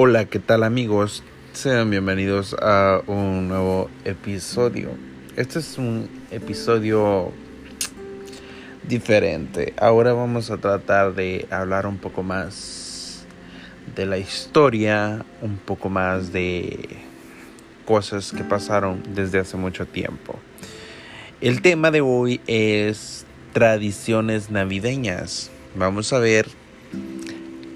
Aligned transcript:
Hola, 0.00 0.26
¿qué 0.26 0.38
tal 0.38 0.62
amigos? 0.62 1.24
Sean 1.52 1.90
bienvenidos 1.90 2.54
a 2.62 3.02
un 3.08 3.48
nuevo 3.48 3.90
episodio. 4.04 4.90
Este 5.34 5.58
es 5.58 5.76
un 5.76 6.08
episodio 6.30 7.32
diferente. 8.86 9.74
Ahora 9.76 10.12
vamos 10.12 10.52
a 10.52 10.58
tratar 10.58 11.16
de 11.16 11.48
hablar 11.50 11.84
un 11.88 11.98
poco 11.98 12.22
más 12.22 13.26
de 13.96 14.06
la 14.06 14.18
historia, 14.18 15.24
un 15.42 15.56
poco 15.56 15.88
más 15.88 16.32
de 16.32 16.78
cosas 17.84 18.30
que 18.30 18.44
pasaron 18.44 19.02
desde 19.16 19.40
hace 19.40 19.56
mucho 19.56 19.84
tiempo. 19.84 20.38
El 21.40 21.60
tema 21.60 21.90
de 21.90 22.02
hoy 22.02 22.40
es 22.46 23.26
tradiciones 23.52 24.48
navideñas. 24.48 25.50
Vamos 25.74 26.12
a 26.12 26.20
ver 26.20 26.46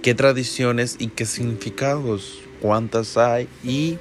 qué 0.03 0.15
tradiciones 0.15 0.97
y 0.99 1.07
qué 1.07 1.25
significados, 1.25 2.41
cuántas 2.61 3.17
hay 3.17 3.49
y, 3.63 3.99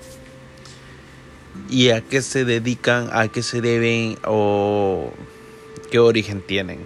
y 1.69 1.89
a 1.89 2.01
qué 2.01 2.21
se 2.21 2.43
dedican, 2.43 3.09
a 3.13 3.27
qué 3.27 3.43
se 3.43 3.61
deben 3.61 4.17
o 4.25 5.13
qué 5.91 5.99
origen 5.99 6.41
tienen. 6.41 6.79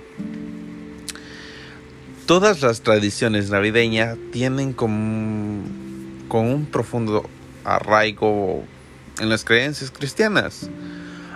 Todas 2.26 2.62
las 2.62 2.82
tradiciones 2.82 3.50
navideñas 3.50 4.18
tienen 4.32 4.74
con, 4.74 5.64
con 6.28 6.48
un 6.48 6.66
profundo 6.66 7.30
arraigo 7.64 8.64
en 9.20 9.30
las 9.30 9.46
creencias 9.46 9.92
cristianas. 9.92 10.70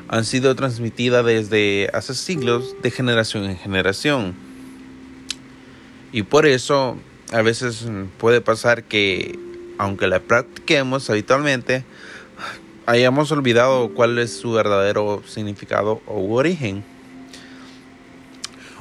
Han 0.10 0.26
sido 0.26 0.56
transmitidas 0.56 1.24
desde 1.24 1.90
hace 1.94 2.16
siglos 2.16 2.76
de 2.82 2.92
generación 2.92 3.46
en 3.46 3.56
generación. 3.56 4.34
Y 6.12 6.24
por 6.24 6.48
eso 6.48 6.98
a 7.32 7.42
veces 7.42 7.86
puede 8.18 8.42
pasar 8.42 8.84
que, 8.84 9.38
aunque 9.78 10.08
la 10.08 10.20
practiquemos 10.20 11.10
habitualmente, 11.10 11.84
hayamos 12.86 13.32
olvidado 13.32 13.90
cuál 13.90 14.18
es 14.18 14.36
su 14.36 14.52
verdadero 14.52 15.22
significado 15.28 16.02
o 16.08 16.34
origen. 16.34 16.84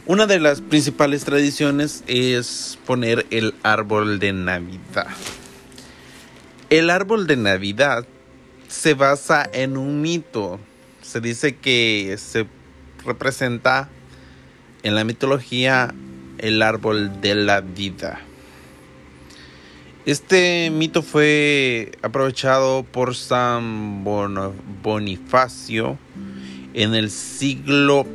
Una 0.07 0.27
de 0.27 0.41
las 0.41 0.63
principales 0.63 1.25
tradiciones 1.25 2.03
es 2.07 2.79
poner 2.87 3.27
el 3.31 3.55
árbol 3.63 4.19
de 4.19 4.33
Navidad. 4.33 5.09
El 6.71 6.89
árbol 6.89 7.27
de 7.27 7.37
Navidad 7.37 8.07
se 8.69 8.95
basa 8.95 9.49
en 9.53 9.77
un 9.77 10.01
mito. 10.01 10.59
Se 11.03 11.21
dice 11.21 11.57
que 11.57 12.17
se 12.19 12.47
representa 13.05 13.91
en 14.83 14.95
la 14.95 15.05
mitología 15.05 15.95
el 16.39 16.63
árbol 16.63 17.21
de 17.21 17.35
la 17.35 17.61
vida. 17.61 18.23
Este 20.09 20.71
mito 20.71 21.03
fue 21.03 21.93
aprovechado 22.01 22.83
por 22.83 23.15
San 23.15 24.05
Bonifacio 24.83 25.99
en 26.73 26.95
el 26.95 27.11
siglo 27.11 28.07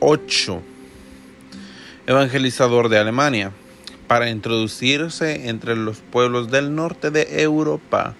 VIII, 0.00 0.60
evangelizador 2.06 2.88
de 2.88 2.96
Alemania, 2.96 3.52
para 4.06 4.30
introducirse 4.30 5.50
entre 5.50 5.76
los 5.76 5.98
pueblos 5.98 6.50
del 6.50 6.74
norte 6.74 7.10
de 7.10 7.42
Europa. 7.42 8.14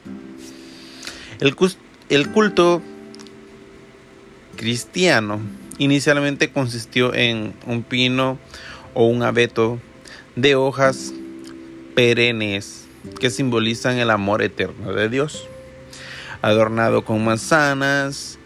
El, 1.41 1.57
el 2.11 2.31
culto 2.33 2.83
cristiano 4.57 5.41
inicialmente 5.79 6.53
consistió 6.53 7.15
en 7.15 7.55
un 7.65 7.83
pino 7.83 8.39
o 8.93 9.07
un 9.07 9.23
abeto 9.23 9.79
de 10.35 10.55
hojas 10.55 11.15
perennes 11.97 12.87
que 13.19 13.31
simbolizan 13.31 13.97
el 13.97 14.11
amor 14.11 14.43
eterno 14.43 14.93
de 14.93 15.09
Dios, 15.09 15.49
adornado 16.43 17.05
con 17.07 17.25
manzanas 17.25 18.39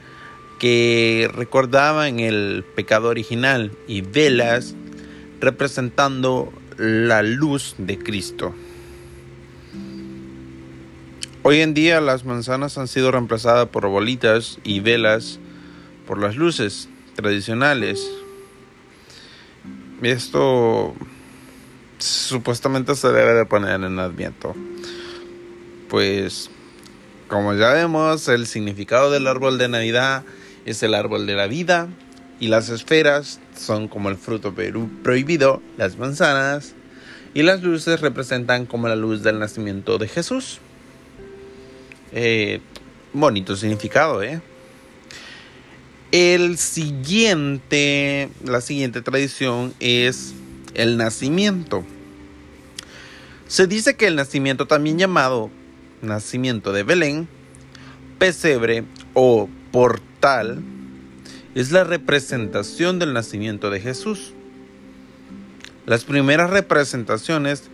que 0.60 1.28
recordaban 1.34 2.20
el 2.20 2.64
pecado 2.76 3.08
original 3.08 3.72
y 3.88 4.02
velas 4.02 4.76
representando 5.40 6.52
la 6.78 7.22
luz 7.22 7.74
de 7.76 7.98
Cristo. 7.98 8.54
Hoy 11.42 11.60
en 11.60 11.74
día 11.74 12.00
las 12.00 12.24
manzanas 12.24 12.78
han 12.78 12.86
sido 12.86 13.10
reemplazadas 13.10 13.68
por 13.70 13.88
bolitas 13.88 14.58
y 14.62 14.78
velas 14.78 15.40
por 16.06 16.20
las 16.20 16.36
luces 16.36 16.88
tradicionales. 17.16 18.08
Esto 20.02 20.94
supuestamente 22.00 22.94
se 22.94 23.08
debe 23.08 23.34
de 23.34 23.44
poner 23.44 23.82
en 23.82 23.98
Adviento. 23.98 24.54
Pues, 25.88 26.50
como 27.28 27.54
ya 27.54 27.72
vemos, 27.72 28.28
el 28.28 28.46
significado 28.46 29.10
del 29.10 29.26
árbol 29.26 29.58
de 29.58 29.68
Navidad 29.68 30.24
es 30.64 30.82
el 30.82 30.94
árbol 30.94 31.26
de 31.26 31.34
la 31.34 31.46
vida 31.46 31.88
y 32.38 32.48
las 32.48 32.68
esferas 32.68 33.40
son 33.56 33.88
como 33.88 34.08
el 34.08 34.16
fruto 34.16 34.54
prohibido, 35.02 35.62
las 35.76 35.98
manzanas 35.98 36.74
y 37.34 37.42
las 37.42 37.62
luces 37.62 38.00
representan 38.00 38.66
como 38.66 38.88
la 38.88 38.96
luz 38.96 39.22
del 39.22 39.38
nacimiento 39.38 39.98
de 39.98 40.08
Jesús. 40.08 40.58
Eh, 42.12 42.60
bonito 43.12 43.56
significado, 43.56 44.22
¿eh? 44.22 44.40
El 46.12 46.58
siguiente, 46.58 48.30
la 48.44 48.60
siguiente 48.60 49.00
tradición 49.00 49.72
es 49.78 50.34
el 50.74 50.96
nacimiento. 50.96 51.84
Se 53.46 53.66
dice 53.66 53.96
que 53.96 54.06
el 54.06 54.16
nacimiento, 54.16 54.66
también 54.66 54.98
llamado 54.98 55.50
nacimiento 56.02 56.72
de 56.72 56.82
Belén, 56.82 57.28
pesebre 58.18 58.84
o 59.14 59.48
portal, 59.72 60.62
es 61.54 61.72
la 61.72 61.84
representación 61.84 62.98
del 62.98 63.12
nacimiento 63.12 63.70
de 63.70 63.80
Jesús. 63.80 64.34
Las 65.86 66.04
primeras 66.04 66.50
representaciones 66.50 67.64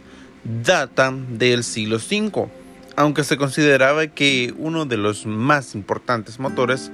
datan 0.65 1.39
del 1.39 1.65
siglo 1.65 1.97
V, 1.97 2.49
aunque 2.97 3.25
se 3.25 3.37
consideraba 3.37 4.07
que 4.07 4.55
uno 4.57 4.87
de 4.87 4.97
los 4.97 5.27
más 5.27 5.75
importantes 5.75 6.39
motores 6.39 6.91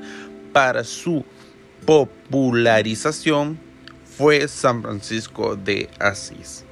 para 0.52 0.82
su 0.84 1.24
popularización 1.86 3.58
fue 4.17 4.47
San 4.49 4.83
Francisco 4.83 5.56
de 5.56 5.89
Asís. 5.99 6.65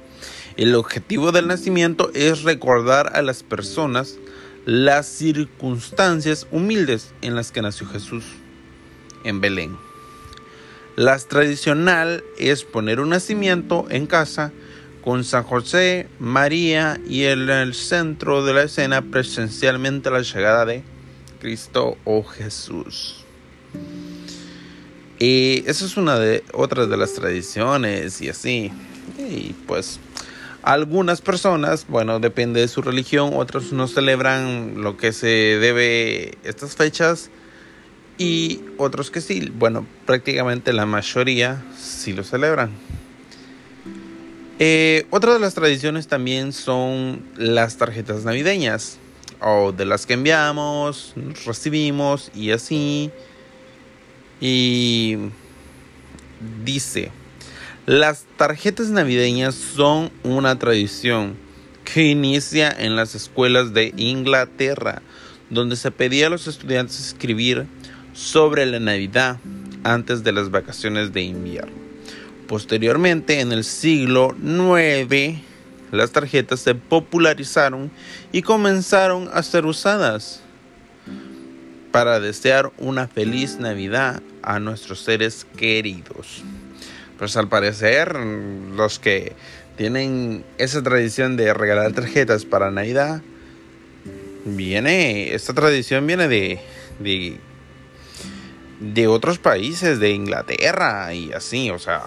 El 0.57 0.75
objetivo 0.75 1.31
del 1.31 1.47
nacimiento 1.47 2.11
es 2.13 2.43
recordar 2.43 3.15
a 3.15 3.21
las 3.21 3.43
personas 3.43 4.17
las 4.65 5.07
circunstancias 5.07 6.47
humildes 6.51 7.13
en 7.21 7.35
las 7.35 7.51
que 7.51 7.61
nació 7.61 7.87
Jesús 7.87 8.25
en 9.23 9.41
Belén. 9.41 9.77
La 10.95 11.17
tradicional 11.17 12.23
es 12.37 12.63
poner 12.63 12.99
un 12.99 13.09
nacimiento 13.09 13.87
en 13.89 14.07
casa 14.07 14.51
con 15.03 15.23
San 15.23 15.43
José, 15.43 16.07
María 16.19 16.99
y 17.07 17.23
en 17.23 17.49
el 17.49 17.73
centro 17.73 18.43
de 18.43 18.53
la 18.53 18.63
escena 18.63 19.01
presencialmente 19.01 20.11
la 20.11 20.21
llegada 20.21 20.65
de 20.65 20.83
Cristo 21.39 21.97
o 22.03 22.23
Jesús. 22.23 23.25
Y 25.21 25.63
esa 25.67 25.85
es 25.85 25.97
una 25.97 26.17
de 26.17 26.43
otras 26.51 26.89
de 26.89 26.97
las 26.97 27.13
tradiciones 27.13 28.23
y 28.23 28.29
así. 28.29 28.71
Y 29.19 29.53
pues 29.67 29.99
algunas 30.63 31.21
personas, 31.21 31.85
bueno, 31.87 32.19
depende 32.19 32.59
de 32.59 32.67
su 32.67 32.81
religión, 32.81 33.33
otros 33.35 33.71
no 33.71 33.87
celebran 33.87 34.81
lo 34.81 34.97
que 34.97 35.13
se 35.13 35.27
debe 35.27 36.39
estas 36.43 36.75
fechas 36.75 37.29
y 38.17 38.61
otros 38.77 39.11
que 39.11 39.21
sí. 39.21 39.51
Bueno, 39.53 39.85
prácticamente 40.07 40.73
la 40.73 40.87
mayoría 40.87 41.63
sí 41.79 42.13
lo 42.13 42.23
celebran. 42.23 42.71
Eh, 44.57 45.05
otra 45.11 45.33
de 45.33 45.39
las 45.39 45.53
tradiciones 45.53 46.07
también 46.07 46.51
son 46.51 47.21
las 47.37 47.77
tarjetas 47.77 48.23
navideñas 48.23 48.97
o 49.39 49.71
de 49.71 49.85
las 49.85 50.07
que 50.07 50.13
enviamos, 50.13 51.13
recibimos 51.45 52.31
y 52.33 52.49
así. 52.49 53.11
Y 54.41 55.17
dice, 56.65 57.11
las 57.85 58.25
tarjetas 58.37 58.89
navideñas 58.89 59.55
son 59.55 60.11
una 60.23 60.57
tradición 60.57 61.35
que 61.83 62.07
inicia 62.07 62.71
en 62.71 62.95
las 62.95 63.15
escuelas 63.15 63.73
de 63.73 63.93
Inglaterra, 63.97 65.01
donde 65.49 65.75
se 65.75 65.91
pedía 65.91 66.27
a 66.27 66.29
los 66.29 66.47
estudiantes 66.47 66.99
escribir 66.99 67.67
sobre 68.13 68.65
la 68.65 68.79
Navidad 68.79 69.37
antes 69.83 70.23
de 70.23 70.31
las 70.31 70.51
vacaciones 70.51 71.13
de 71.13 71.21
invierno. 71.21 71.73
Posteriormente, 72.47 73.39
en 73.39 73.51
el 73.51 73.63
siglo 73.63 74.35
IX, 74.43 75.39
las 75.91 76.11
tarjetas 76.11 76.59
se 76.59 76.75
popularizaron 76.75 77.91
y 78.31 78.41
comenzaron 78.41 79.29
a 79.33 79.43
ser 79.43 79.65
usadas 79.65 80.40
para 81.91 82.19
desear 82.19 82.71
una 82.77 83.07
feliz 83.07 83.59
Navidad 83.59 84.21
a 84.41 84.59
nuestros 84.59 85.01
seres 85.01 85.45
queridos. 85.57 86.43
Pues 87.17 87.37
al 87.37 87.49
parecer 87.49 88.15
los 88.15 88.99
que 88.99 89.33
tienen 89.77 90.43
esa 90.57 90.81
tradición 90.81 91.37
de 91.37 91.53
regalar 91.53 91.91
tarjetas 91.91 92.45
para 92.45 92.71
Navidad 92.71 93.21
viene, 94.45 95.33
esta 95.33 95.53
tradición 95.53 96.07
viene 96.07 96.27
de, 96.27 96.59
de, 96.99 97.37
de 98.79 99.07
otros 99.07 99.37
países, 99.37 99.99
de 99.99 100.11
Inglaterra 100.11 101.13
y 101.13 101.31
así, 101.31 101.69
o 101.69 101.77
sea, 101.77 102.03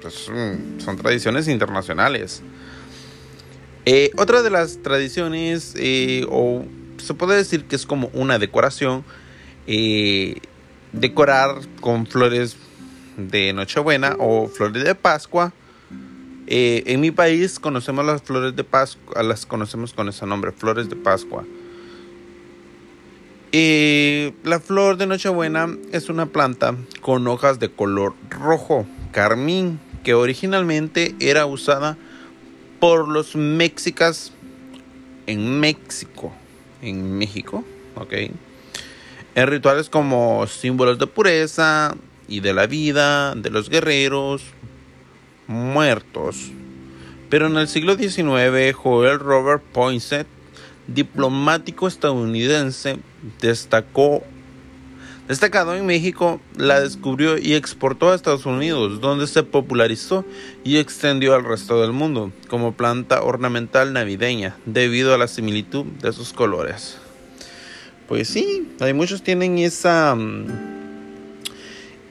pues, 0.00 0.14
son 0.14 0.96
tradiciones 0.96 1.48
internacionales. 1.48 2.42
Eh, 3.86 4.10
otra 4.16 4.42
de 4.42 4.50
las 4.50 4.82
tradiciones, 4.82 5.74
eh, 5.76 6.26
o 6.28 6.64
se 7.00 7.14
puede 7.14 7.36
decir 7.36 7.64
que 7.64 7.76
es 7.76 7.86
como 7.86 8.10
una 8.12 8.38
decoración, 8.38 9.04
eh, 9.66 10.40
decorar 10.92 11.60
con 11.80 12.06
flores 12.06 12.56
de 13.16 13.52
Nochebuena 13.52 14.16
o 14.18 14.48
flores 14.48 14.84
de 14.84 14.94
Pascua. 14.94 15.52
en 16.52 17.00
mi 17.00 17.12
país 17.12 17.60
conocemos 17.60 18.04
las 18.04 18.22
flores 18.22 18.56
de 18.56 18.64
Pascua, 18.64 19.22
las 19.22 19.46
conocemos 19.46 19.92
con 19.92 20.08
ese 20.08 20.26
nombre, 20.26 20.50
flores 20.50 20.88
de 20.88 20.96
Pascua. 20.96 21.44
la 23.52 24.60
flor 24.60 24.96
de 24.96 25.06
Nochebuena 25.06 25.68
es 25.92 26.08
una 26.08 26.26
planta 26.26 26.74
con 27.00 27.26
hojas 27.28 27.60
de 27.60 27.70
color 27.70 28.14
rojo, 28.30 28.84
carmín, 29.12 29.78
que 30.02 30.14
originalmente 30.14 31.14
era 31.20 31.46
usada 31.46 31.96
por 32.80 33.08
los 33.08 33.36
mexicas 33.36 34.32
en 35.26 35.60
México, 35.60 36.32
en 36.82 37.18
México, 37.18 37.64
¿ok? 37.96 38.12
En 39.34 39.46
rituales 39.46 39.88
como 39.88 40.46
símbolos 40.46 40.98
de 40.98 41.06
pureza 41.06 41.96
y 42.28 42.40
de 42.40 42.54
la 42.54 42.66
vida 42.66 43.34
de 43.34 43.50
los 43.50 43.68
guerreros 43.68 44.42
muertos. 45.46 46.50
Pero 47.28 47.46
en 47.46 47.56
el 47.56 47.68
siglo 47.68 47.96
XIX, 47.96 48.74
Joel 48.74 49.18
Robert 49.18 49.62
Poinsett, 49.72 50.26
diplomático 50.86 51.86
estadounidense, 51.86 52.98
destacó 53.40 54.22
Destacado 55.30 55.76
en 55.76 55.86
México, 55.86 56.40
la 56.56 56.80
descubrió 56.80 57.38
y 57.38 57.54
exportó 57.54 58.10
a 58.10 58.16
Estados 58.16 58.46
Unidos, 58.46 59.00
donde 59.00 59.28
se 59.28 59.44
popularizó 59.44 60.24
y 60.64 60.78
extendió 60.78 61.36
al 61.36 61.44
resto 61.44 61.80
del 61.80 61.92
mundo 61.92 62.32
como 62.48 62.72
planta 62.72 63.22
ornamental 63.22 63.92
navideña, 63.92 64.56
debido 64.66 65.14
a 65.14 65.18
la 65.18 65.28
similitud 65.28 65.84
de 65.84 66.12
sus 66.12 66.32
colores. 66.32 66.98
Pues 68.08 68.26
sí, 68.26 68.72
hay 68.80 68.92
muchos 68.92 69.22
tienen 69.22 69.58
esa 69.58 70.16
mm, 70.16 70.46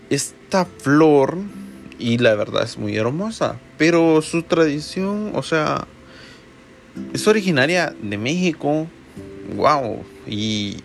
esta 0.09 0.63
flor 0.63 1.39
y 1.99 2.19
la 2.19 2.35
verdad 2.35 2.63
es 2.63 2.77
muy 2.77 2.95
hermosa, 2.95 3.59
pero 3.77 4.21
su 4.21 4.43
tradición, 4.43 5.33
o 5.35 5.43
sea, 5.43 5.89
es 7.11 7.27
originaria 7.27 7.93
de 8.01 8.17
México. 8.17 8.87
Wow, 9.57 10.05
y 10.25 10.77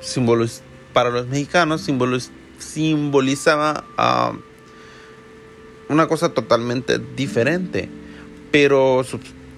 simboliza 0.00 0.62
para 0.92 1.10
los 1.10 1.26
mexicanos 1.26 1.88
simbolizaba 2.58 3.84
ah, 3.96 4.32
una 5.88 6.06
cosa 6.06 6.30
totalmente 6.30 6.98
diferente. 6.98 7.88
Pero 8.50 9.04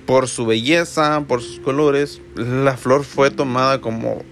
por 0.07 0.29
su 0.29 0.47
belleza, 0.47 1.25
por 1.27 1.41
sus 1.41 1.61
colores, 1.61 2.21
la 2.35 2.77
flor 2.77 3.05
fue 3.05 3.31
tomada 3.31 3.81
como 3.81 4.23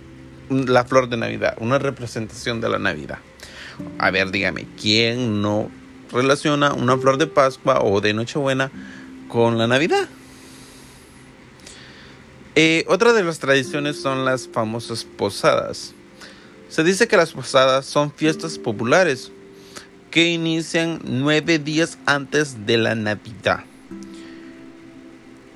la 0.51 0.85
flor 0.85 1.09
de 1.09 1.17
Navidad, 1.17 1.57
una 1.61 1.79
representación 1.79 2.61
de 2.61 2.69
la 2.69 2.79
Navidad. 2.79 3.19
A 3.99 4.11
ver, 4.11 4.31
dígame, 4.31 4.67
¿quién 4.81 5.41
no 5.41 5.71
relaciona 6.13 6.73
una 6.73 6.99
flor 6.99 7.19
de 7.19 7.27
Pascua 7.27 7.81
o 7.83 8.01
de 8.01 8.13
Nochebuena 8.13 8.71
con 9.29 9.59
la 9.59 9.67
Navidad? 9.67 10.09
Eh, 12.57 12.85
otra 12.89 13.13
de 13.13 13.23
las 13.23 13.39
tradiciones 13.39 14.01
son 14.01 14.25
las 14.25 14.49
famosas 14.49 15.05
posadas. 15.05 15.95
Se 16.71 16.85
dice 16.85 17.09
que 17.09 17.17
las 17.17 17.33
posadas 17.33 17.85
son 17.85 18.13
fiestas 18.13 18.57
populares 18.57 19.33
que 20.13 20.31
inician 20.31 21.01
nueve 21.03 21.59
días 21.59 21.99
antes 22.07 22.65
de 22.65 22.79
la 22.79 22.95
Navidad. 22.95 23.65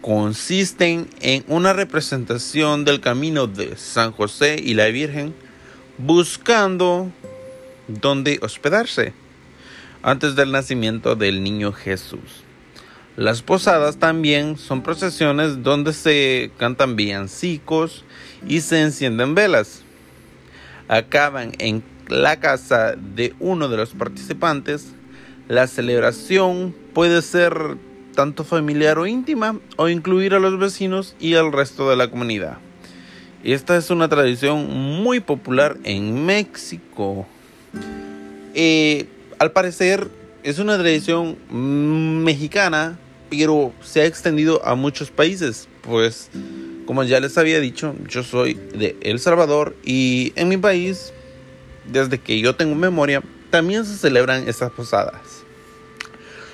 Consisten 0.00 1.08
en 1.20 1.44
una 1.46 1.72
representación 1.72 2.84
del 2.84 3.00
camino 3.00 3.46
de 3.46 3.76
San 3.76 4.10
José 4.10 4.60
y 4.60 4.74
la 4.74 4.86
Virgen 4.86 5.32
buscando 5.98 7.12
dónde 7.86 8.40
hospedarse 8.42 9.12
antes 10.02 10.34
del 10.34 10.50
nacimiento 10.50 11.14
del 11.14 11.44
niño 11.44 11.72
Jesús. 11.72 12.42
Las 13.16 13.40
posadas 13.40 13.98
también 13.98 14.58
son 14.58 14.82
procesiones 14.82 15.62
donde 15.62 15.92
se 15.92 16.50
cantan 16.58 16.96
villancicos 16.96 18.04
y 18.48 18.62
se 18.62 18.80
encienden 18.82 19.36
velas 19.36 19.83
acaban 20.88 21.52
en 21.58 21.82
la 22.08 22.40
casa 22.40 22.94
de 22.96 23.34
uno 23.40 23.68
de 23.68 23.76
los 23.76 23.90
participantes, 23.90 24.94
la 25.48 25.66
celebración 25.66 26.74
puede 26.92 27.22
ser 27.22 27.76
tanto 28.14 28.44
familiar 28.44 28.98
o 28.98 29.06
íntima 29.06 29.58
o 29.76 29.88
incluir 29.88 30.34
a 30.34 30.38
los 30.38 30.58
vecinos 30.58 31.16
y 31.20 31.34
al 31.34 31.52
resto 31.52 31.90
de 31.90 31.96
la 31.96 32.08
comunidad. 32.08 32.58
Esta 33.42 33.76
es 33.76 33.90
una 33.90 34.08
tradición 34.08 34.70
muy 35.02 35.20
popular 35.20 35.76
en 35.84 36.24
México. 36.24 37.26
Eh, 38.54 39.06
al 39.38 39.52
parecer 39.52 40.08
es 40.42 40.58
una 40.58 40.78
tradición 40.78 41.36
mexicana, 42.24 42.98
pero 43.28 43.72
se 43.82 44.00
ha 44.00 44.06
extendido 44.06 44.64
a 44.64 44.74
muchos 44.76 45.10
países, 45.10 45.68
pues 45.82 46.30
como 46.86 47.02
ya 47.04 47.20
les 47.20 47.36
había 47.38 47.60
dicho, 47.60 47.94
yo 48.08 48.22
soy 48.22 48.54
de 48.54 48.96
El 49.00 49.18
Salvador 49.18 49.74
y 49.84 50.32
en 50.36 50.48
mi 50.48 50.56
país, 50.56 51.12
desde 51.90 52.18
que 52.18 52.40
yo 52.40 52.56
tengo 52.56 52.74
memoria, 52.74 53.22
también 53.50 53.84
se 53.84 53.96
celebran 53.96 54.48
estas 54.48 54.70
posadas. 54.72 55.44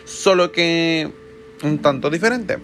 Solo 0.05 0.53
que 0.53 1.11
un 1.62 1.79
tanto 1.79 2.11
diferente. 2.11 2.59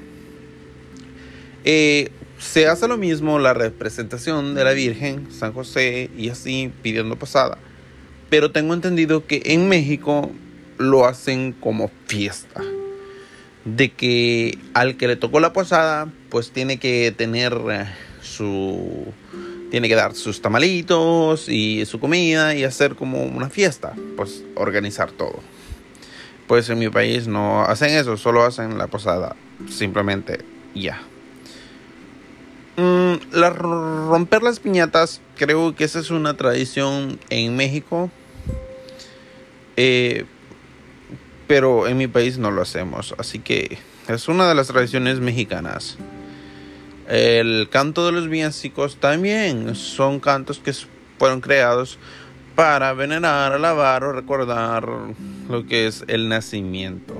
Eh, 1.64 2.10
se 2.38 2.66
hace 2.68 2.86
lo 2.86 2.96
mismo 2.96 3.38
la 3.38 3.54
representación 3.54 4.54
de 4.54 4.64
la 4.64 4.72
Virgen, 4.72 5.32
San 5.32 5.52
José 5.52 6.10
y 6.16 6.28
así 6.28 6.70
pidiendo 6.82 7.16
posada. 7.16 7.58
Pero 8.30 8.50
tengo 8.50 8.74
entendido 8.74 9.26
que 9.26 9.42
en 9.46 9.68
México 9.68 10.30
lo 10.78 11.06
hacen 11.06 11.52
como 11.52 11.90
fiesta 12.06 12.62
de 13.66 13.90
que 13.90 14.58
al 14.74 14.96
que 14.96 15.08
le 15.08 15.16
tocó 15.16 15.40
la 15.40 15.52
posada, 15.52 16.08
pues 16.36 16.50
tiene 16.50 16.76
que 16.76 17.14
tener 17.16 17.58
eh, 17.70 17.86
su 18.20 19.06
tiene 19.70 19.88
que 19.88 19.94
dar 19.94 20.14
sus 20.14 20.42
tamalitos 20.42 21.48
y 21.48 21.86
su 21.86 21.98
comida 21.98 22.54
y 22.54 22.62
hacer 22.62 22.94
como 22.94 23.22
una 23.22 23.48
fiesta, 23.48 23.94
pues 24.18 24.44
organizar 24.54 25.10
todo. 25.12 25.40
Pues 26.46 26.68
en 26.68 26.78
mi 26.78 26.90
país 26.90 27.26
no 27.26 27.62
hacen 27.62 27.88
eso, 27.88 28.18
solo 28.18 28.44
hacen 28.44 28.76
la 28.76 28.86
posada, 28.86 29.34
simplemente 29.70 30.44
ya. 30.74 31.00
Mm, 32.76 33.14
romper 33.32 34.42
las 34.42 34.60
piñatas, 34.60 35.22
creo 35.36 35.74
que 35.74 35.84
esa 35.84 36.00
es 36.00 36.10
una 36.10 36.36
tradición 36.36 37.18
en 37.30 37.56
México. 37.56 38.10
Eh, 39.78 40.26
pero 41.46 41.88
en 41.88 41.96
mi 41.96 42.08
país 42.08 42.36
no 42.36 42.50
lo 42.50 42.60
hacemos, 42.60 43.14
así 43.16 43.38
que 43.38 43.78
es 44.08 44.28
una 44.28 44.46
de 44.46 44.54
las 44.54 44.66
tradiciones 44.66 45.18
mexicanas. 45.18 45.96
El 47.08 47.68
canto 47.70 48.04
de 48.06 48.12
los 48.12 48.28
villancicos 48.28 48.96
también 48.96 49.74
son 49.74 50.18
cantos 50.18 50.58
que 50.58 50.72
fueron 51.18 51.40
creados 51.40 51.98
para 52.56 52.92
venerar, 52.94 53.52
alabar 53.52 54.02
o 54.02 54.12
recordar 54.12 54.88
lo 55.48 55.66
que 55.66 55.86
es 55.86 56.04
el 56.08 56.28
nacimiento. 56.28 57.14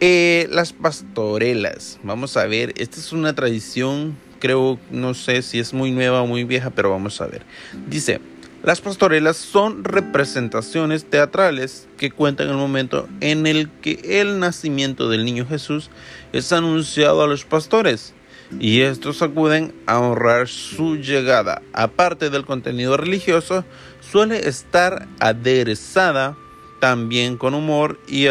Eh, 0.00 0.46
las 0.52 0.72
pastorelas, 0.72 1.98
vamos 2.04 2.36
a 2.36 2.46
ver, 2.46 2.72
esta 2.76 3.00
es 3.00 3.12
una 3.12 3.34
tradición, 3.34 4.16
creo, 4.38 4.78
no 4.92 5.12
sé 5.14 5.42
si 5.42 5.58
es 5.58 5.74
muy 5.74 5.90
nueva 5.90 6.22
o 6.22 6.26
muy 6.26 6.44
vieja, 6.44 6.70
pero 6.70 6.90
vamos 6.90 7.20
a 7.20 7.26
ver. 7.26 7.42
Dice, 7.88 8.20
las 8.62 8.80
pastorelas 8.80 9.36
son 9.36 9.84
representaciones 9.84 11.04
teatrales 11.04 11.86
que 11.96 12.10
cuentan 12.10 12.48
el 12.48 12.56
momento 12.56 13.08
en 13.20 13.46
el 13.46 13.70
que 13.70 14.20
el 14.20 14.40
nacimiento 14.40 15.08
del 15.08 15.24
niño 15.24 15.46
Jesús 15.46 15.90
es 16.32 16.52
anunciado 16.52 17.22
a 17.22 17.28
los 17.28 17.44
pastores 17.44 18.14
y 18.58 18.80
estos 18.80 19.22
acuden 19.22 19.72
a 19.86 20.00
honrar 20.00 20.48
su 20.48 20.96
llegada. 20.96 21.62
Aparte 21.72 22.30
del 22.30 22.44
contenido 22.44 22.96
religioso, 22.96 23.64
suele 24.00 24.48
estar 24.48 25.06
aderezada 25.20 26.36
también 26.80 27.36
con 27.36 27.54
humor 27.54 28.00
y 28.08 28.26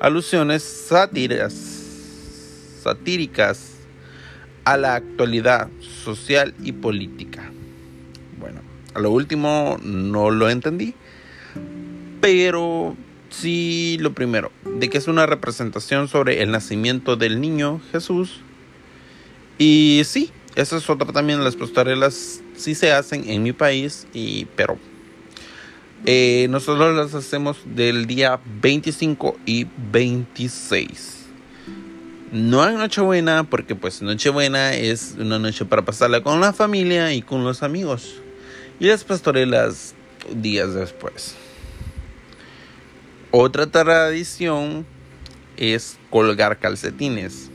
alusiones 0.00 0.62
satíricas 2.82 3.70
a 4.64 4.76
la 4.76 4.96
actualidad 4.96 5.68
social 6.04 6.52
y 6.62 6.72
política. 6.72 7.29
A 8.94 9.00
lo 9.00 9.10
último 9.10 9.78
no 9.82 10.30
lo 10.30 10.50
entendí. 10.50 10.94
Pero 12.20 12.96
sí 13.30 13.96
lo 14.00 14.12
primero, 14.12 14.52
de 14.64 14.90
que 14.90 14.98
es 14.98 15.08
una 15.08 15.26
representación 15.26 16.08
sobre 16.08 16.42
el 16.42 16.50
nacimiento 16.50 17.16
del 17.16 17.40
niño 17.40 17.80
Jesús. 17.92 18.40
Y 19.58 20.02
sí, 20.04 20.30
esa 20.56 20.76
es 20.76 20.90
otra 20.90 21.12
también, 21.12 21.42
las 21.44 21.56
pastorelas 21.56 22.42
sí 22.56 22.74
se 22.74 22.92
hacen 22.92 23.28
en 23.28 23.42
mi 23.42 23.52
país, 23.52 24.06
y, 24.12 24.46
pero 24.56 24.78
eh, 26.06 26.46
nosotros 26.50 26.96
las 26.96 27.14
hacemos 27.14 27.58
del 27.64 28.06
día 28.06 28.40
25 28.62 29.36
y 29.46 29.66
26. 29.92 31.16
No 32.32 32.62
hay 32.62 32.76
Nochebuena 32.76 33.44
porque 33.44 33.74
pues 33.74 34.02
Nochebuena 34.02 34.74
es 34.74 35.16
una 35.18 35.38
noche 35.38 35.64
para 35.64 35.84
pasarla 35.84 36.22
con 36.22 36.40
la 36.40 36.52
familia 36.52 37.12
y 37.12 37.22
con 37.22 37.44
los 37.44 37.62
amigos. 37.62 38.22
Y 38.80 38.86
las 38.86 39.04
pastorelas 39.04 39.94
días 40.34 40.72
después. 40.72 41.34
Otra 43.30 43.66
tradición 43.66 44.86
es 45.58 45.98
colgar 46.08 46.58
calcetines. 46.58 47.50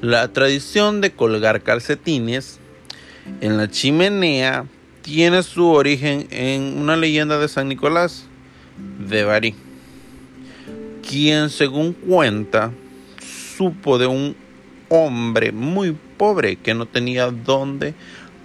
La 0.00 0.32
tradición 0.32 1.02
de 1.02 1.12
colgar 1.12 1.62
calcetines 1.62 2.58
en 3.42 3.58
la 3.58 3.70
chimenea 3.70 4.64
tiene 5.02 5.42
su 5.42 5.66
origen 5.66 6.26
en 6.30 6.78
una 6.78 6.96
leyenda 6.96 7.38
de 7.38 7.48
San 7.48 7.68
Nicolás 7.68 8.24
de 9.06 9.24
Bari, 9.24 9.54
quien 11.06 11.50
según 11.50 11.92
cuenta 11.92 12.72
supo 13.56 13.98
de 13.98 14.06
un 14.06 14.34
hombre 14.88 15.52
muy 15.52 15.94
pobre 16.16 16.56
que 16.56 16.72
no 16.72 16.86
tenía 16.86 17.30
dónde 17.30 17.94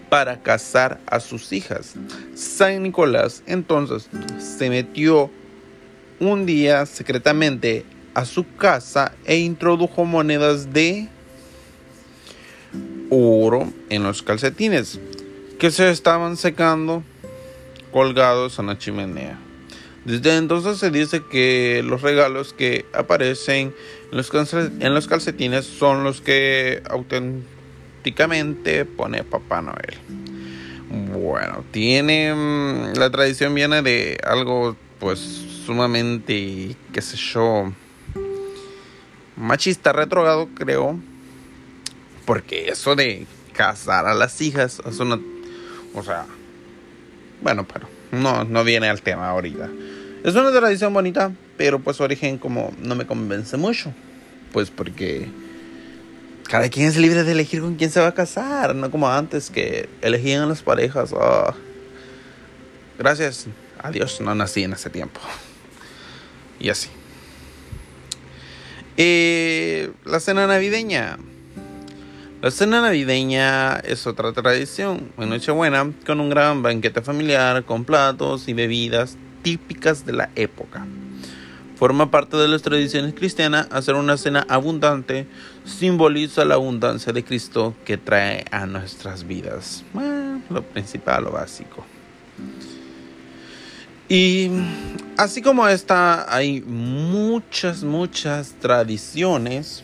para 0.09 0.41
casar 0.41 0.99
a 1.05 1.19
sus 1.19 1.51
hijas. 1.53 1.95
San 2.35 2.83
Nicolás 2.83 3.43
entonces 3.45 4.09
se 4.39 4.69
metió 4.69 5.29
un 6.19 6.45
día 6.45 6.85
secretamente 6.85 7.85
a 8.13 8.25
su 8.25 8.55
casa 8.55 9.13
e 9.25 9.37
introdujo 9.37 10.05
monedas 10.05 10.73
de 10.73 11.07
oro 13.09 13.71
en 13.89 14.03
los 14.03 14.23
calcetines 14.23 14.99
que 15.59 15.71
se 15.71 15.89
estaban 15.89 16.37
secando 16.37 17.03
colgados 17.91 18.59
en 18.59 18.67
la 18.67 18.77
chimenea. 18.77 19.39
Desde 20.05 20.37
entonces 20.37 20.77
se 20.77 20.89
dice 20.89 21.21
que 21.29 21.83
los 21.85 22.01
regalos 22.01 22.53
que 22.53 22.85
aparecen 22.93 23.73
en 24.11 24.93
los, 24.93 25.07
calcetines 25.07 25.65
son 25.65 26.03
los 26.03 26.21
que 26.21 26.81
auténticamente 26.89 27.56
pone 28.95 29.23
Papá 29.23 29.61
Noel. 29.61 29.97
Bueno, 30.89 31.63
tiene 31.71 32.33
mm, 32.33 32.97
la 32.97 33.09
tradición 33.09 33.53
viene 33.53 33.81
de 33.81 34.17
algo 34.23 34.75
pues 34.99 35.19
sumamente, 35.65 36.75
qué 36.93 37.01
sé 37.01 37.17
yo, 37.17 37.71
machista 39.35 39.91
retrogrado 39.93 40.47
creo, 40.55 40.97
porque 42.25 42.69
eso 42.69 42.95
de 42.95 43.27
casar 43.53 44.07
a 44.07 44.13
las 44.13 44.39
hijas 44.41 44.81
es 44.85 44.99
una 44.99 45.19
o 45.93 46.03
sea, 46.03 46.25
bueno, 47.41 47.65
pero 47.71 47.87
no, 48.11 48.43
no 48.43 48.63
viene 48.63 48.87
al 48.87 49.01
tema 49.01 49.29
ahorita. 49.29 49.69
Es 50.23 50.35
una 50.35 50.51
tradición 50.51 50.93
bonita, 50.93 51.31
pero 51.57 51.79
pues 51.79 51.97
su 51.97 52.03
origen 52.03 52.37
como 52.37 52.71
no 52.79 52.95
me 52.95 53.07
convence 53.07 53.57
mucho. 53.57 53.91
Pues 54.53 54.69
porque 54.69 55.27
cada 56.47 56.69
quien 56.69 56.87
es 56.87 56.97
libre 56.97 57.23
de 57.23 57.31
elegir 57.31 57.61
con 57.61 57.75
quién 57.75 57.91
se 57.91 57.99
va 57.99 58.07
a 58.07 58.13
casar, 58.13 58.73
no 58.75 58.89
como 58.89 59.09
antes 59.09 59.49
que 59.49 59.89
elegían 60.01 60.43
a 60.43 60.45
las 60.45 60.61
parejas. 60.61 61.13
Ah. 61.19 61.53
Gracias 62.97 63.47
a 63.79 63.91
Dios 63.91 64.19
no 64.21 64.33
nací 64.33 64.63
en 64.63 64.73
ese 64.73 64.89
tiempo. 64.89 65.19
Y 66.59 66.69
así. 66.69 66.89
La 70.05 70.19
cena 70.19 70.47
navideña. 70.47 71.17
La 72.41 72.51
cena 72.51 72.81
navideña 72.81 73.77
es 73.77 74.07
otra 74.07 74.31
tradición 74.31 75.11
en 75.17 75.29
Nochebuena 75.29 75.91
con 76.05 76.19
un 76.19 76.29
gran 76.29 76.63
banquete 76.63 77.01
familiar 77.01 77.63
con 77.65 77.83
platos 77.83 78.47
y 78.47 78.53
bebidas 78.53 79.17
típicas 79.43 80.05
de 80.05 80.13
la 80.13 80.29
época. 80.35 80.85
Forma 81.77 82.09
parte 82.09 82.37
de 82.37 82.47
las 82.47 82.63
tradiciones 82.63 83.13
cristianas 83.13 83.67
hacer 83.69 83.93
una 83.93 84.17
cena 84.17 84.45
abundante 84.49 85.27
simboliza 85.63 86.43
la 86.43 86.55
abundancia 86.55 87.13
de 87.13 87.23
Cristo 87.23 87.75
que 87.85 87.97
trae 87.97 88.45
a 88.49 88.65
nuestras 88.65 89.27
vidas. 89.27 89.83
lo 90.49 90.63
principal, 90.63 91.25
lo 91.25 91.31
básico. 91.31 91.85
Y 94.09 94.49
así 95.17 95.43
como 95.43 95.67
esta, 95.67 96.33
hay 96.33 96.61
muchas, 96.61 97.83
muchas 97.83 98.55
tradiciones, 98.59 99.83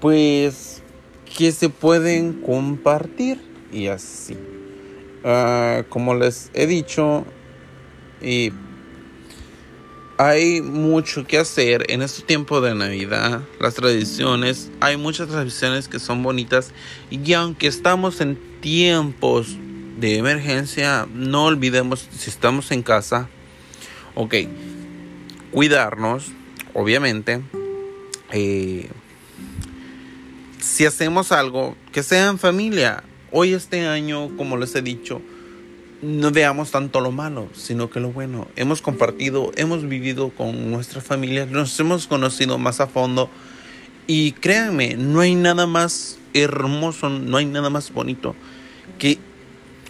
pues 0.00 0.82
que 1.36 1.52
se 1.52 1.68
pueden 1.68 2.40
compartir 2.40 3.42
y 3.72 3.88
así. 3.88 4.38
Ah, 5.22 5.82
como 5.90 6.14
les 6.14 6.50
he 6.54 6.66
dicho, 6.66 7.26
y 8.22 8.52
hay 10.24 10.60
mucho 10.62 11.26
que 11.26 11.36
hacer 11.36 11.90
en 11.90 12.00
este 12.00 12.22
tiempo 12.22 12.60
de 12.60 12.76
Navidad. 12.76 13.42
Las 13.58 13.74
tradiciones, 13.74 14.70
hay 14.78 14.96
muchas 14.96 15.26
tradiciones 15.26 15.88
que 15.88 15.98
son 15.98 16.22
bonitas 16.22 16.70
y 17.10 17.32
aunque 17.32 17.66
estamos 17.66 18.20
en 18.20 18.38
tiempos 18.60 19.56
de 19.98 20.18
emergencia, 20.18 21.08
no 21.12 21.46
olvidemos 21.46 22.08
si 22.16 22.30
estamos 22.30 22.70
en 22.70 22.84
casa, 22.84 23.28
ok, 24.14 24.34
cuidarnos, 25.50 26.30
obviamente. 26.72 27.42
Eh, 28.30 28.88
si 30.60 30.86
hacemos 30.86 31.32
algo, 31.32 31.76
que 31.90 32.04
sea 32.04 32.28
en 32.28 32.38
familia. 32.38 33.02
Hoy 33.32 33.54
este 33.54 33.88
año, 33.88 34.36
como 34.36 34.56
les 34.56 34.72
he 34.76 34.82
dicho, 34.82 35.20
no 36.02 36.32
veamos 36.32 36.72
tanto 36.72 37.00
lo 37.00 37.12
malo, 37.12 37.48
sino 37.54 37.88
que 37.88 38.00
lo 38.00 38.10
bueno. 38.10 38.48
Hemos 38.56 38.82
compartido, 38.82 39.52
hemos 39.56 39.88
vivido 39.88 40.30
con 40.30 40.70
nuestra 40.70 41.00
familia, 41.00 41.46
nos 41.46 41.78
hemos 41.78 42.08
conocido 42.08 42.58
más 42.58 42.80
a 42.80 42.88
fondo. 42.88 43.30
Y 44.08 44.32
créanme, 44.32 44.96
no 44.96 45.20
hay 45.20 45.36
nada 45.36 45.66
más 45.66 46.18
hermoso, 46.34 47.08
no 47.08 47.36
hay 47.36 47.46
nada 47.46 47.70
más 47.70 47.92
bonito 47.92 48.34
que 48.98 49.18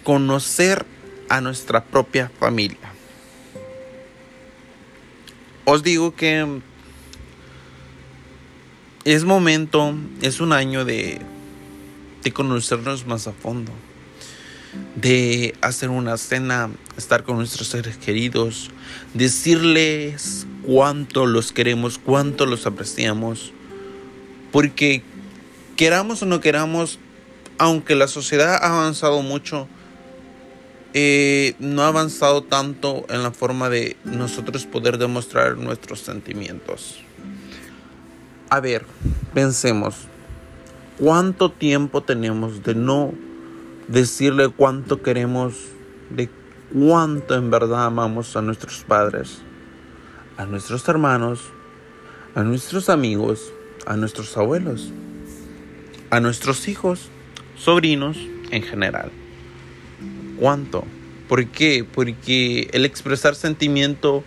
conocer 0.03 0.85
a 1.29 1.41
nuestra 1.41 1.83
propia 1.83 2.31
familia. 2.39 2.93
Os 5.65 5.81
digo 5.81 6.13
que 6.15 6.61
es 9.03 9.23
momento, 9.23 9.95
es 10.21 10.41
un 10.41 10.53
año 10.53 10.85
de, 10.85 11.21
de 12.23 12.31
conocernos 12.31 13.07
más 13.07 13.27
a 13.27 13.33
fondo, 13.33 13.71
de 14.95 15.55
hacer 15.61 15.89
una 15.89 16.17
cena, 16.17 16.69
estar 16.97 17.23
con 17.23 17.37
nuestros 17.37 17.67
seres 17.67 17.97
queridos, 17.97 18.69
decirles 19.13 20.45
cuánto 20.63 21.25
los 21.25 21.51
queremos, 21.51 21.97
cuánto 21.97 22.45
los 22.45 22.65
apreciamos, 22.65 23.53
porque 24.51 25.03
queramos 25.75 26.21
o 26.21 26.25
no 26.25 26.39
queramos, 26.39 26.99
aunque 27.57 27.95
la 27.95 28.07
sociedad 28.07 28.55
ha 28.55 28.79
avanzado 28.79 29.21
mucho, 29.21 29.67
eh, 30.93 31.55
no 31.59 31.81
ha 31.81 31.87
avanzado 31.87 32.43
tanto 32.43 33.05
en 33.09 33.23
la 33.23 33.31
forma 33.31 33.69
de 33.69 33.97
nosotros 34.03 34.65
poder 34.65 34.99
demostrar 34.99 35.57
nuestros 35.57 36.01
sentimientos. 36.01 36.99
A 38.49 38.59
ver, 38.59 38.85
pensemos, 39.33 39.95
¿cuánto 40.99 41.49
tiempo 41.49 42.03
tenemos 42.03 42.61
de 42.61 42.75
no 42.75 43.15
decirle 43.87 44.49
cuánto 44.49 45.01
queremos, 45.01 45.55
de 46.09 46.29
cuánto 46.73 47.35
en 47.35 47.49
verdad 47.49 47.85
amamos 47.85 48.35
a 48.35 48.41
nuestros 48.41 48.83
padres, 48.83 49.39
a 50.37 50.45
nuestros 50.45 50.87
hermanos, 50.87 51.41
a 52.35 52.43
nuestros 52.43 52.89
amigos, 52.89 53.51
a 53.85 53.95
nuestros 53.95 54.35
abuelos, 54.37 54.91
a 56.09 56.19
nuestros 56.19 56.67
hijos, 56.67 57.09
sobrinos 57.55 58.17
en 58.51 58.63
general? 58.63 59.11
¿Cuánto? 60.39 60.83
¿Por 61.27 61.45
qué? 61.47 61.85
Porque 61.85 62.69
el 62.73 62.85
expresar 62.85 63.35
sentimiento 63.35 64.23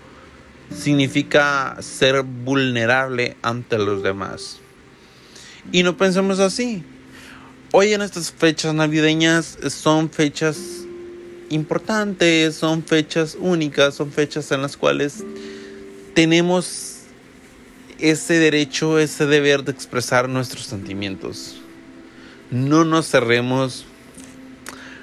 significa 0.71 1.77
ser 1.81 2.23
vulnerable 2.23 3.37
ante 3.43 3.79
los 3.79 4.03
demás. 4.03 4.61
Y 5.73 5.83
no 5.83 5.97
pensemos 5.97 6.39
así. 6.39 6.85
Hoy 7.73 7.93
en 7.93 8.03
estas 8.03 8.33
fechas 8.33 8.75
navideñas 8.75 9.59
son 9.69 10.11
fechas 10.11 10.59
importantes, 11.51 12.55
son 12.55 12.83
fechas 12.83 13.37
únicas, 13.39 13.95
son 13.95 14.13
fechas 14.13 14.51
en 14.53 14.63
las 14.63 14.77
cuales 14.77 15.25
tenemos 16.15 17.01
ese 17.99 18.35
derecho, 18.39 18.99
ese 18.99 19.27
deber 19.27 19.65
de 19.65 19.73
expresar 19.73 20.29
nuestros 20.29 20.65
sentimientos. 20.65 21.61
No 22.51 22.85
nos 22.85 23.09
cerremos, 23.09 23.85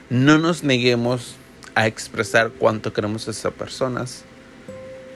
no 0.09 0.37
nos 0.37 0.63
neguemos 0.63 1.35
a 1.75 1.87
expresar 1.87 2.51
cuánto 2.51 2.93
queremos 2.93 3.27
a 3.27 3.31
esas 3.31 3.53
personas 3.53 4.23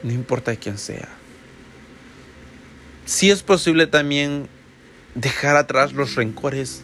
no 0.02 0.12
importa 0.12 0.56
quién 0.56 0.78
sea. 0.78 1.08
Si 3.04 3.30
es 3.30 3.42
posible 3.42 3.86
también 3.86 4.48
dejar 5.14 5.56
atrás 5.56 5.92
los 5.92 6.14
rencores, 6.14 6.82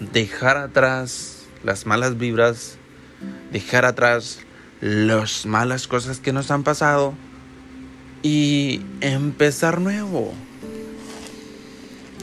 dejar 0.00 0.56
atrás 0.56 1.44
las 1.64 1.86
malas 1.86 2.18
vibras, 2.18 2.76
dejar 3.52 3.84
atrás 3.84 4.40
las 4.80 5.46
malas 5.46 5.88
cosas 5.88 6.20
que 6.20 6.32
nos 6.32 6.50
han 6.50 6.62
pasado 6.62 7.14
y 8.22 8.80
empezar 9.00 9.80
nuevo. 9.80 10.34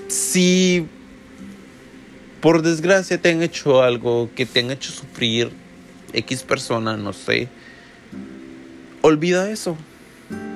Si 0.07 0.87
por 2.41 2.61
desgracia 2.61 3.21
te 3.21 3.31
han 3.31 3.41
hecho 3.41 3.81
algo 3.81 4.29
que 4.35 4.45
te 4.45 4.59
han 4.59 4.71
hecho 4.71 4.91
sufrir, 4.91 5.51
X 6.13 6.43
persona, 6.43 6.95
no 6.95 7.11
sé, 7.11 7.49
olvida 9.01 9.49
eso. 9.49 9.77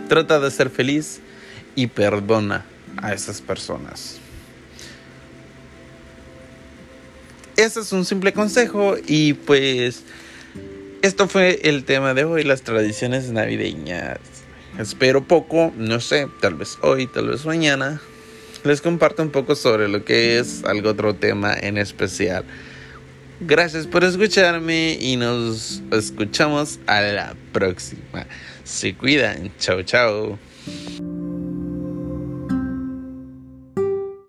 Trata 0.07 0.39
de 0.39 0.49
ser 0.51 0.69
feliz 0.69 1.19
y 1.75 1.87
perdona 1.87 2.65
a 2.97 3.13
esas 3.13 3.41
personas. 3.41 4.19
Ese 7.59 7.81
es 7.81 7.91
un 7.91 8.05
simple 8.05 8.31
consejo 8.31 8.95
y 9.05 9.33
pues 9.33 10.03
esto 11.01 11.27
fue 11.27 11.59
el 11.63 11.83
tema 11.83 12.13
de 12.13 12.23
hoy, 12.23 12.45
las 12.45 12.61
tradiciones 12.61 13.31
navideñas. 13.31 14.17
Espero 14.79 15.27
poco, 15.27 15.73
no 15.75 15.99
sé, 15.99 16.29
tal 16.39 16.55
vez 16.55 16.77
hoy, 16.81 17.05
tal 17.07 17.27
vez 17.27 17.45
mañana, 17.45 17.99
les 18.63 18.79
comparto 18.79 19.23
un 19.23 19.29
poco 19.29 19.55
sobre 19.55 19.89
lo 19.89 20.05
que 20.05 20.39
es 20.39 20.63
algo 20.63 20.91
otro 20.91 21.15
tema 21.15 21.53
en 21.53 21.77
especial. 21.77 22.45
Gracias 23.41 23.87
por 23.87 24.05
escucharme 24.05 24.97
y 24.97 25.17
nos 25.17 25.81
escuchamos 25.91 26.79
a 26.87 27.01
la 27.01 27.35
próxima. 27.51 28.25
Se 28.63 28.95
cuidan. 28.95 29.51
Chao, 29.59 29.83
chao. 29.83 30.39